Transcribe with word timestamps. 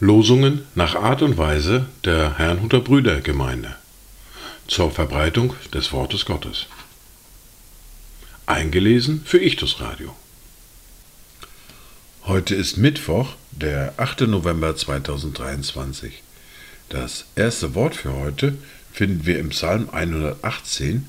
Losungen 0.00 0.66
nach 0.74 0.96
Art 0.96 1.22
und 1.22 1.38
Weise 1.38 1.86
der 2.04 2.38
Herrnhuter 2.38 2.80
Brüdergemeinde 2.80 3.76
zur 4.66 4.90
Verbreitung 4.90 5.54
des 5.72 5.92
Wortes 5.92 6.24
Gottes. 6.24 6.66
Eingelesen 8.46 9.22
für 9.24 9.38
Ichtus 9.38 9.80
Radio. 9.80 10.16
Heute 12.24 12.56
ist 12.56 12.76
Mittwoch, 12.76 13.34
der 13.52 13.94
8. 13.98 14.22
November 14.22 14.74
2023. 14.74 16.22
Das 16.88 17.26
erste 17.36 17.74
Wort 17.74 17.94
für 17.94 18.14
heute 18.14 18.58
finden 18.92 19.26
wir 19.26 19.38
im 19.38 19.50
Psalm 19.50 19.88
118, 19.90 21.06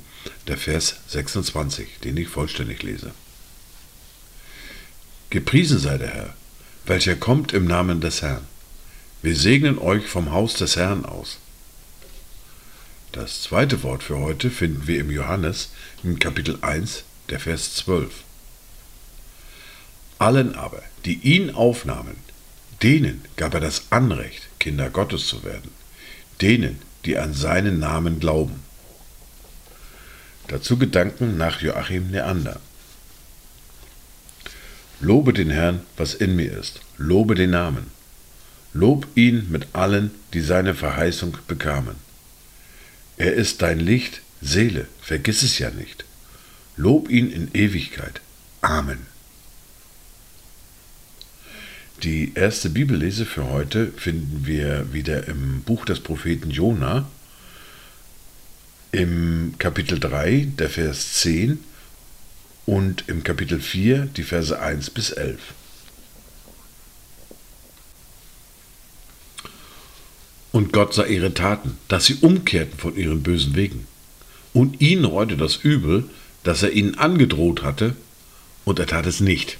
der 0.48 0.58
Vers 0.58 0.98
26, 1.08 2.00
den 2.04 2.18
ich 2.18 2.28
vollständig 2.28 2.84
lese. 2.84 3.12
Gepriesen 5.30 5.80
sei 5.80 5.98
der 5.98 6.10
Herr, 6.10 6.34
welcher 6.86 7.16
kommt 7.16 7.54
im 7.54 7.66
Namen 7.66 8.02
des 8.02 8.22
Herrn. 8.22 8.46
Wir 9.22 9.36
segnen 9.36 9.78
euch 9.78 10.08
vom 10.08 10.32
Haus 10.32 10.54
des 10.56 10.76
Herrn 10.76 11.06
aus. 11.06 11.38
Das 13.12 13.42
zweite 13.42 13.84
Wort 13.84 14.04
für 14.04 14.18
heute 14.18 14.50
finden 14.50 14.88
wir 14.88 15.00
im 15.00 15.12
Johannes 15.12 15.72
im 16.04 16.20
Kapitel 16.20 16.58
1, 16.62 17.04
der 17.30 17.40
Vers 17.40 17.76
12. 17.76 18.12
Allen 20.20 20.56
aber, 20.56 20.84
die 21.06 21.16
ihn 21.16 21.52
aufnahmen, 21.52 22.16
denen 22.82 23.24
gab 23.36 23.54
er 23.54 23.60
das 23.60 23.92
Anrecht, 23.92 24.50
Kinder 24.60 24.90
Gottes 24.90 25.28
zu 25.28 25.44
werden, 25.44 25.72
denen, 26.42 26.80
die 27.06 27.18
an 27.18 27.34
seinen 27.34 27.80
Namen 27.80 28.20
glauben. 28.20 28.62
Dazu 30.50 30.78
Gedanken 30.78 31.38
nach 31.38 31.62
Joachim 31.62 32.10
Neander. 32.10 32.60
Lobe 35.00 35.32
den 35.32 35.52
Herrn, 35.52 35.82
was 35.96 36.16
in 36.16 36.36
mir 36.36 36.52
ist, 36.58 36.82
lobe 36.98 37.36
den 37.36 37.52
Namen. 37.52 37.92
Lob 38.74 39.08
ihn 39.14 39.52
mit 39.52 39.68
allen, 39.74 40.10
die 40.34 40.42
seine 40.42 40.74
Verheißung 40.74 41.38
bekamen. 41.48 41.96
Er 43.18 43.34
ist 43.34 43.62
dein 43.62 43.80
Licht, 43.80 44.22
Seele, 44.42 44.88
vergiss 45.02 45.44
es 45.44 45.60
ja 45.60 45.70
nicht. 45.70 46.04
Lob 46.78 47.10
ihn 47.12 47.30
in 47.30 47.54
Ewigkeit. 47.54 48.20
Amen. 48.62 49.06
Die 52.02 52.34
erste 52.34 52.72
Bibellese 52.72 53.26
für 53.26 53.50
heute 53.50 53.92
finden 53.98 54.48
wir 54.48 54.94
wieder 54.94 55.28
im 55.28 55.62
Buch 55.62 55.86
des 55.86 56.00
Propheten 56.00 56.50
Jona, 56.50 57.08
im 58.92 59.54
Kapitel 59.60 60.00
3, 60.00 60.48
der 60.58 60.70
Vers 60.70 61.14
10 61.16 61.64
und 62.66 63.04
im 63.08 63.24
Kapitel 63.24 63.60
4, 63.60 64.06
die 64.06 64.24
Verse 64.24 64.60
1 64.60 64.90
bis 64.92 65.12
11. 65.12 65.40
Und 70.52 70.74
Gott 70.74 70.94
sah 70.94 71.06
ihre 71.06 71.34
Taten, 71.34 71.78
dass 71.88 72.06
sie 72.06 72.16
umkehrten 72.16 72.78
von 72.78 72.96
ihren 72.96 73.22
bösen 73.22 73.56
Wegen. 73.56 73.88
Und 74.54 74.82
ihn 74.82 75.06
reute 75.06 75.38
das 75.38 75.58
Übel, 75.58 76.10
das 76.44 76.64
er 76.64 76.72
ihnen 76.72 76.98
angedroht 76.98 77.62
hatte, 77.62 77.96
und 78.66 78.80
er 78.80 78.88
tat 78.88 79.06
es 79.06 79.20
nicht. 79.20 79.58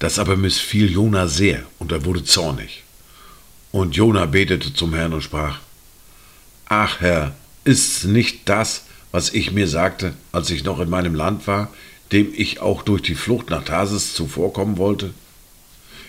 Das 0.00 0.18
aber 0.18 0.36
missfiel 0.36 0.90
Jona 0.90 1.28
sehr, 1.28 1.64
und 1.78 1.92
er 1.92 2.04
wurde 2.04 2.24
zornig. 2.24 2.82
Und 3.70 3.96
Jona 3.96 4.26
betete 4.26 4.72
zum 4.72 4.94
Herrn 4.94 5.12
und 5.12 5.22
sprach: 5.22 5.58
Ach 6.66 7.00
Herr, 7.00 7.34
ist's 7.64 8.04
nicht 8.04 8.48
das, 8.48 8.84
was 9.12 9.32
ich 9.32 9.52
mir 9.52 9.68
sagte, 9.68 10.14
als 10.32 10.50
ich 10.50 10.64
noch 10.64 10.80
in 10.80 10.90
meinem 10.90 11.14
Land 11.14 11.46
war, 11.46 11.72
dem 12.12 12.32
ich 12.34 12.60
auch 12.60 12.82
durch 12.82 13.02
die 13.02 13.14
Flucht 13.14 13.50
nach 13.50 13.64
Tarsis 13.64 14.14
zuvorkommen 14.14 14.78
wollte? 14.78 15.12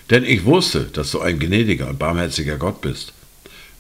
Denn 0.10 0.24
ich 0.24 0.46
wusste, 0.46 0.86
dass 0.86 1.12
du 1.12 1.20
ein 1.20 1.40
gnädiger 1.40 1.90
und 1.90 2.00
barmherziger 2.00 2.58
Gott 2.58 2.82
bist, 2.82 3.14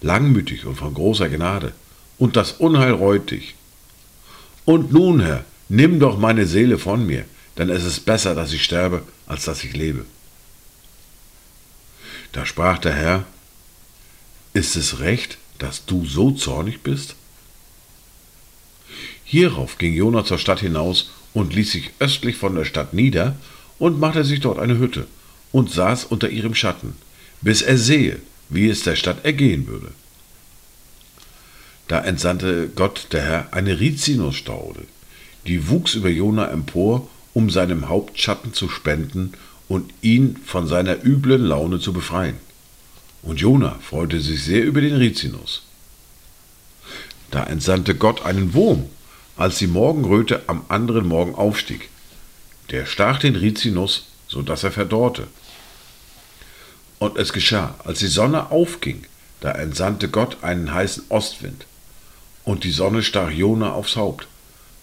langmütig 0.01 0.65
und 0.65 0.75
von 0.75 0.93
großer 0.93 1.29
Gnade, 1.29 1.73
und 2.17 2.35
das 2.35 2.53
Unheil 2.53 2.91
reut 2.91 3.31
dich. 3.31 3.55
Und 4.65 4.91
nun, 4.91 5.21
Herr, 5.21 5.45
nimm 5.69 5.99
doch 5.99 6.17
meine 6.17 6.45
Seele 6.45 6.77
von 6.77 7.05
mir, 7.05 7.25
denn 7.57 7.69
es 7.69 7.83
ist 7.83 8.05
besser, 8.05 8.35
dass 8.35 8.53
ich 8.53 8.63
sterbe, 8.63 9.03
als 9.25 9.45
dass 9.45 9.63
ich 9.63 9.75
lebe. 9.75 10.05
Da 12.31 12.45
sprach 12.45 12.77
der 12.77 12.93
Herr, 12.93 13.25
ist 14.59 14.75
es 14.75 14.99
recht, 14.99 15.37
dass 15.57 15.85
du 15.85 16.05
so 16.05 16.31
zornig 16.31 16.81
bist? 16.81 17.15
Hierauf 19.23 19.77
ging 19.77 19.93
Jona 19.93 20.25
zur 20.25 20.37
Stadt 20.37 20.59
hinaus 20.59 21.11
und 21.33 21.55
ließ 21.55 21.71
sich 21.71 21.91
östlich 21.99 22.35
von 22.35 22.55
der 22.55 22.65
Stadt 22.65 22.93
nieder 22.93 23.37
und 23.77 23.99
machte 23.99 24.25
sich 24.25 24.41
dort 24.41 24.59
eine 24.59 24.77
Hütte 24.77 25.07
und 25.53 25.71
saß 25.71 26.03
unter 26.03 26.29
ihrem 26.29 26.55
Schatten, 26.55 26.93
bis 27.41 27.61
er 27.61 27.77
sehe, 27.77 28.19
wie 28.49 28.67
es 28.67 28.83
der 28.83 28.97
Stadt 28.97 29.23
ergehen 29.23 29.67
würde. 29.67 29.91
Da 31.87 32.01
entsandte 32.01 32.69
Gott 32.75 33.07
der 33.13 33.21
Herr 33.21 33.53
eine 33.53 33.79
Rizinusstaude, 33.79 34.81
die 35.47 35.69
wuchs 35.69 35.93
über 35.93 36.09
Jona 36.09 36.49
empor, 36.49 37.07
um 37.33 37.49
seinem 37.49 37.87
Haupt 37.87 38.19
Schatten 38.19 38.53
zu 38.53 38.67
spenden 38.67 39.33
und 39.69 39.93
ihn 40.01 40.35
von 40.45 40.67
seiner 40.67 41.03
üblen 41.05 41.45
Laune 41.45 41.79
zu 41.79 41.93
befreien. 41.93 42.48
Und 43.21 43.39
Jona 43.41 43.77
freute 43.81 44.21
sich 44.21 44.43
sehr 44.43 44.63
über 44.63 44.81
den 44.81 44.95
Rizinus. 44.95 45.63
Da 47.31 47.43
entsandte 47.43 47.95
Gott 47.95 48.25
einen 48.25 48.53
Wurm, 48.53 48.85
als 49.37 49.57
die 49.57 49.67
Morgenröte 49.67 50.43
am 50.47 50.65
anderen 50.69 51.07
Morgen 51.07 51.35
aufstieg. 51.35 51.89
Der 52.71 52.85
stach 52.85 53.19
den 53.19 53.35
Rizinus, 53.35 54.07
so 54.27 54.41
dass 54.41 54.63
er 54.63 54.71
verdorrte. 54.71 55.27
Und 56.97 57.17
es 57.17 57.33
geschah, 57.33 57.75
als 57.83 57.99
die 57.99 58.07
Sonne 58.07 58.51
aufging, 58.51 59.03
da 59.41 59.51
entsandte 59.51 60.09
Gott 60.09 60.43
einen 60.43 60.73
heißen 60.73 61.03
Ostwind. 61.09 61.65
Und 62.43 62.63
die 62.63 62.71
Sonne 62.71 63.03
stach 63.03 63.31
Jona 63.31 63.71
aufs 63.71 63.95
Haupt, 63.95 64.27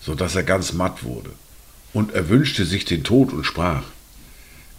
so 0.00 0.14
dass 0.14 0.34
er 0.34 0.42
ganz 0.42 0.72
matt 0.72 1.04
wurde. 1.04 1.30
Und 1.92 2.12
er 2.12 2.28
wünschte 2.28 2.64
sich 2.64 2.84
den 2.84 3.04
Tod 3.04 3.32
und 3.32 3.44
sprach, 3.44 3.82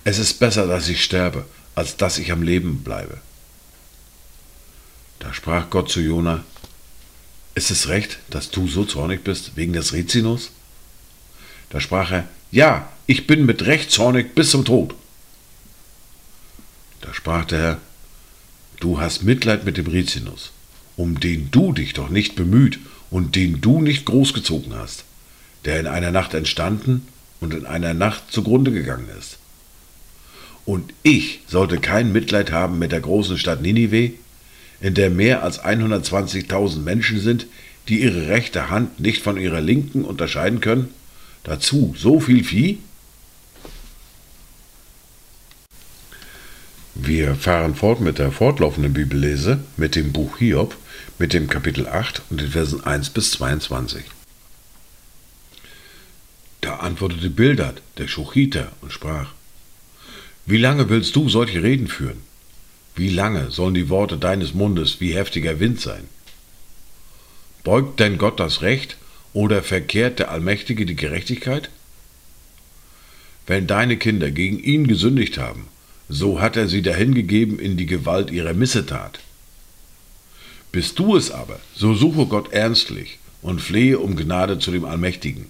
es 0.03 0.19
ist 0.19 0.39
besser, 0.39 0.67
dass 0.67 0.87
ich 0.87 1.03
sterbe, 1.03 1.45
als 1.75 1.97
dass 1.97 2.17
ich 2.17 2.31
am 2.31 2.41
Leben 2.41 2.83
bleibe. 2.83 3.19
Da 5.19 5.33
sprach 5.33 5.69
Gott 5.69 5.89
zu 5.89 5.99
Jona, 5.99 6.43
ist 7.55 7.71
es 7.71 7.87
recht, 7.87 8.19
dass 8.29 8.51
du 8.51 8.67
so 8.67 8.85
zornig 8.85 9.23
bist 9.23 9.53
wegen 9.55 9.73
des 9.73 9.93
Rizinus? 9.93 10.51
Da 11.69 11.79
sprach 11.79 12.11
er, 12.11 12.27
ja, 12.51 12.89
ich 13.07 13.27
bin 13.27 13.45
mit 13.45 13.65
Recht 13.65 13.91
zornig 13.91 14.35
bis 14.35 14.51
zum 14.51 14.63
Tod. 14.63 14.93
Da 17.01 17.13
sprach 17.13 17.45
der 17.45 17.59
Herr, 17.59 17.81
du 18.79 18.99
hast 18.99 19.23
Mitleid 19.23 19.65
mit 19.65 19.77
dem 19.77 19.87
Rizinus, 19.87 20.51
um 20.95 21.19
den 21.19 21.49
du 21.51 21.73
dich 21.73 21.93
doch 21.93 22.09
nicht 22.09 22.35
bemüht 22.35 22.79
und 23.09 23.35
den 23.35 23.61
du 23.61 23.81
nicht 23.81 24.05
großgezogen 24.05 24.75
hast, 24.75 25.03
der 25.65 25.79
in 25.79 25.87
einer 25.87 26.11
Nacht 26.11 26.33
entstanden 26.33 27.07
und 27.39 27.53
in 27.53 27.65
einer 27.65 27.93
Nacht 27.93 28.31
zugrunde 28.31 28.71
gegangen 28.71 29.09
ist. 29.17 29.37
Und 30.65 30.93
ich 31.03 31.39
sollte 31.47 31.79
kein 31.79 32.11
Mitleid 32.11 32.51
haben 32.51 32.77
mit 32.77 32.91
der 32.91 32.99
großen 32.99 33.37
Stadt 33.37 33.61
Ninive, 33.61 34.11
in 34.81 34.93
der 34.93 35.09
mehr 35.09 35.43
als 35.43 35.63
120.000 35.63 36.79
Menschen 36.79 37.19
sind, 37.19 37.47
die 37.87 38.01
ihre 38.01 38.27
rechte 38.27 38.69
Hand 38.69 38.99
nicht 38.99 39.23
von 39.23 39.37
ihrer 39.37 39.61
linken 39.61 40.03
unterscheiden 40.03 40.61
können, 40.61 40.89
dazu 41.43 41.95
so 41.97 42.19
viel 42.19 42.43
Vieh? 42.43 42.79
Wir 46.95 47.35
fahren 47.35 47.75
fort 47.75 48.01
mit 48.01 48.17
der 48.17 48.31
fortlaufenden 48.31 48.93
Bibellese, 48.93 49.59
mit 49.77 49.95
dem 49.95 50.11
Buch 50.11 50.39
Hiob, 50.39 50.75
mit 51.19 51.31
dem 51.31 51.47
Kapitel 51.47 51.87
8 51.87 52.23
und 52.29 52.41
den 52.41 52.49
Versen 52.49 52.83
1 52.83 53.11
bis 53.11 53.31
22. 53.31 54.03
Da 56.61 56.77
antwortete 56.77 57.29
Bildad, 57.29 57.81
der 57.97 58.07
Schuchiter, 58.07 58.71
und 58.81 58.91
sprach, 58.91 59.31
Wie 60.45 60.57
lange 60.57 60.89
willst 60.89 61.15
du 61.15 61.29
solche 61.29 61.61
Reden 61.61 61.87
führen? 61.87 62.26
Wie 62.97 63.09
lange 63.09 63.51
sollen 63.51 63.75
die 63.75 63.89
Worte 63.89 64.17
deines 64.17 64.55
Mundes 64.55 64.99
wie 64.99 65.13
heftiger 65.13 65.59
Wind 65.59 65.79
sein? 65.79 66.09
Beugt 67.63 67.99
denn 67.99 68.17
Gott 68.17 68.39
das 68.39 68.63
Recht 68.63 68.97
oder 69.33 69.61
verkehrt 69.61 70.17
der 70.17 70.31
Allmächtige 70.31 70.87
die 70.87 70.95
Gerechtigkeit? 70.95 71.69
Wenn 73.45 73.67
deine 73.67 73.97
Kinder 73.97 74.31
gegen 74.31 74.57
ihn 74.57 74.87
gesündigt 74.87 75.37
haben, 75.37 75.67
so 76.09 76.41
hat 76.41 76.57
er 76.57 76.67
sie 76.67 76.81
dahingegeben 76.81 77.59
in 77.59 77.77
die 77.77 77.85
Gewalt 77.85 78.31
ihrer 78.31 78.53
Missetat. 78.53 79.19
Bist 80.71 80.97
du 80.97 81.15
es 81.15 81.29
aber, 81.29 81.59
so 81.75 81.93
suche 81.93 82.25
Gott 82.25 82.51
ernstlich 82.51 83.19
und 83.43 83.61
flehe 83.61 83.99
um 83.99 84.15
Gnade 84.15 84.57
zu 84.57 84.71
dem 84.71 84.85
Allmächtigen. 84.85 85.45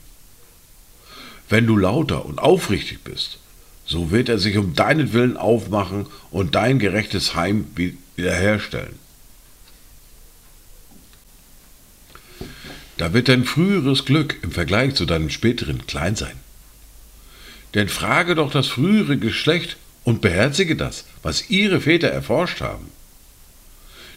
Wenn 1.47 1.65
du 1.65 1.77
lauter 1.77 2.25
und 2.25 2.39
aufrichtig 2.39 3.05
bist, 3.05 3.39
so 3.87 4.11
wird 4.11 4.29
er 4.29 4.37
sich 4.37 4.57
um 4.57 4.75
deinen 4.75 5.13
Willen 5.13 5.37
aufmachen 5.37 6.05
und 6.29 6.55
dein 6.55 6.77
gerechtes 6.77 7.35
Heim 7.35 7.67
wiederherstellen. 8.15 9.07
da 12.97 13.13
wird 13.13 13.29
dein 13.29 13.45
früheres 13.45 14.05
Glück 14.05 14.37
im 14.41 14.51
Vergleich 14.51 14.95
zu 14.95 15.05
deinem 15.05 15.29
späteren 15.29 15.85
klein 15.85 16.15
sein. 16.15 16.35
Denn 17.73 17.89
frage 17.89 18.35
doch 18.35 18.51
das 18.51 18.67
frühere 18.67 19.17
Geschlecht 19.17 19.77
und 20.03 20.21
beherzige 20.21 20.75
das, 20.75 21.05
was 21.21 21.49
ihre 21.49 21.81
Väter 21.81 22.07
erforscht 22.07 22.61
haben. 22.61 22.87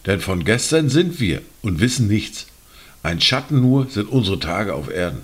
Denn 0.07 0.21
von 0.21 0.45
gestern 0.45 0.89
sind 0.89 1.21
wir 1.21 1.43
und 1.61 1.81
wissen 1.81 2.09
nichts. 2.09 2.47
Ein 3.03 3.21
Schatten 3.21 3.61
nur 3.61 3.89
sind 3.91 4.09
unsere 4.09 4.41
Tage 4.41 4.75
auf 4.75 4.91
Erden. 4.91 5.23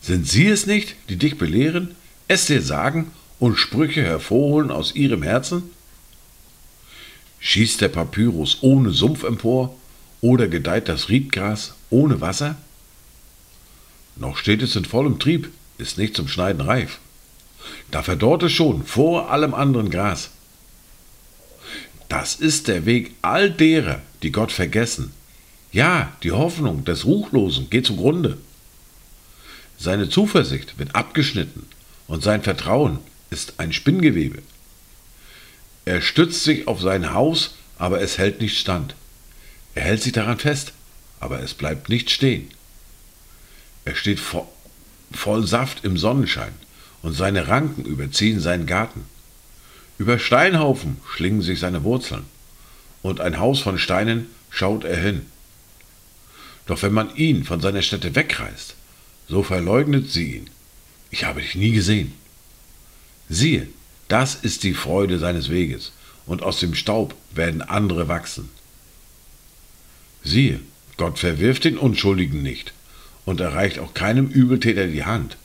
Sind 0.00 0.26
sie 0.26 0.48
es 0.48 0.66
nicht, 0.66 0.94
die 1.08 1.16
dich 1.16 1.36
belehren, 1.36 1.94
es 2.34 2.46
dir 2.46 2.60
sagen 2.60 3.10
und 3.38 3.56
Sprüche 3.56 4.02
hervorholen 4.02 4.70
aus 4.70 4.94
ihrem 4.94 5.22
Herzen? 5.22 5.70
Schießt 7.40 7.80
der 7.80 7.88
Papyrus 7.88 8.58
ohne 8.60 8.90
Sumpf 8.90 9.22
empor 9.22 9.76
oder 10.20 10.48
gedeiht 10.48 10.88
das 10.88 11.08
Riedgras 11.08 11.74
ohne 11.90 12.20
Wasser? 12.20 12.56
Noch 14.16 14.36
steht 14.36 14.62
es 14.62 14.76
in 14.76 14.84
vollem 14.84 15.18
Trieb, 15.18 15.50
ist 15.78 15.98
nicht 15.98 16.16
zum 16.16 16.28
Schneiden 16.28 16.60
reif. 16.60 16.98
Da 17.90 18.02
verdorrt 18.02 18.42
es 18.42 18.52
schon 18.52 18.84
vor 18.84 19.30
allem 19.30 19.54
anderen 19.54 19.90
Gras. 19.90 20.30
Das 22.08 22.34
ist 22.34 22.68
der 22.68 22.84
Weg 22.86 23.12
all 23.22 23.50
derer, 23.50 24.02
die 24.22 24.32
Gott 24.32 24.52
vergessen. 24.52 25.12
Ja, 25.72 26.12
die 26.22 26.32
Hoffnung 26.32 26.84
des 26.84 27.04
Ruchlosen 27.04 27.70
geht 27.70 27.86
zugrunde. 27.86 28.38
Seine 29.78 30.08
Zuversicht 30.08 30.78
wird 30.78 30.94
abgeschnitten 30.94 31.66
und 32.06 32.22
sein 32.22 32.42
Vertrauen 32.42 32.98
ist 33.30 33.54
ein 33.58 33.72
Spinngewebe. 33.72 34.42
Er 35.84 36.00
stützt 36.00 36.44
sich 36.44 36.66
auf 36.66 36.80
sein 36.80 37.12
Haus, 37.12 37.56
aber 37.78 38.00
es 38.00 38.18
hält 38.18 38.40
nicht 38.40 38.58
stand. 38.58 38.94
Er 39.74 39.82
hält 39.82 40.02
sich 40.02 40.12
daran 40.12 40.38
fest, 40.38 40.72
aber 41.20 41.40
es 41.40 41.54
bleibt 41.54 41.88
nicht 41.88 42.10
stehen. 42.10 42.48
Er 43.84 43.94
steht 43.94 44.20
vo 44.20 44.50
voll 45.12 45.46
Saft 45.46 45.84
im 45.84 45.96
Sonnenschein 45.96 46.54
und 47.02 47.12
seine 47.12 47.46
Ranken 47.48 47.84
überziehen 47.84 48.40
seinen 48.40 48.66
Garten. 48.66 49.04
Über 49.98 50.18
Steinhaufen 50.18 50.96
schlingen 51.08 51.42
sich 51.42 51.60
seine 51.60 51.84
Wurzeln 51.84 52.24
und 53.02 53.20
ein 53.20 53.38
Haus 53.38 53.60
von 53.60 53.78
Steinen 53.78 54.26
schaut 54.50 54.84
er 54.84 54.96
hin. 54.96 55.26
Doch 56.66 56.82
wenn 56.82 56.92
man 56.92 57.14
ihn 57.14 57.44
von 57.44 57.60
seiner 57.60 57.82
Stätte 57.82 58.14
wegreißt, 58.14 58.74
so 59.28 59.42
verleugnet 59.42 60.10
sie 60.10 60.36
ihn. 60.36 60.50
Ich 61.14 61.22
habe 61.22 61.40
dich 61.40 61.54
nie 61.54 61.70
gesehen. 61.70 62.12
Siehe, 63.28 63.68
das 64.08 64.34
ist 64.34 64.64
die 64.64 64.74
Freude 64.74 65.20
seines 65.20 65.48
Weges, 65.48 65.92
und 66.26 66.42
aus 66.42 66.58
dem 66.58 66.74
Staub 66.74 67.14
werden 67.32 67.62
andere 67.62 68.08
wachsen. 68.08 68.48
Siehe, 70.24 70.58
Gott 70.96 71.20
verwirft 71.20 71.66
den 71.66 71.78
Unschuldigen 71.78 72.42
nicht 72.42 72.72
und 73.24 73.40
erreicht 73.40 73.78
auch 73.78 73.94
keinem 73.94 74.26
Übeltäter 74.26 74.88
die 74.88 75.04
Hand, 75.04 75.36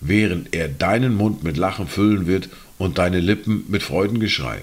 während 0.00 0.54
er 0.54 0.68
deinen 0.68 1.14
Mund 1.14 1.44
mit 1.44 1.58
Lachen 1.58 1.86
füllen 1.86 2.26
wird 2.26 2.48
und 2.78 2.96
deine 2.96 3.20
Lippen 3.20 3.66
mit 3.68 3.82
Freudengeschrei, 3.82 4.62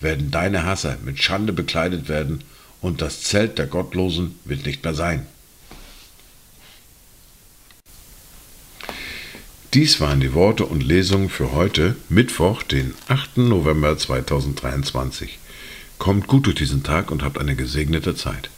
werden 0.00 0.30
deine 0.30 0.66
Hasser 0.66 0.98
mit 1.02 1.22
Schande 1.22 1.54
bekleidet 1.54 2.10
werden 2.10 2.44
und 2.82 3.00
das 3.00 3.22
Zelt 3.22 3.56
der 3.56 3.66
Gottlosen 3.66 4.38
wird 4.44 4.66
nicht 4.66 4.84
mehr 4.84 4.92
sein. 4.92 5.26
Dies 9.74 10.00
waren 10.00 10.20
die 10.20 10.32
Worte 10.32 10.64
und 10.64 10.82
Lesungen 10.82 11.28
für 11.28 11.52
heute, 11.52 11.94
Mittwoch, 12.08 12.62
den 12.62 12.94
8. 13.08 13.36
November 13.36 13.98
2023. 13.98 15.38
Kommt 15.98 16.26
gut 16.26 16.46
durch 16.46 16.56
diesen 16.56 16.82
Tag 16.82 17.10
und 17.10 17.22
habt 17.22 17.36
eine 17.36 17.54
gesegnete 17.54 18.14
Zeit. 18.14 18.48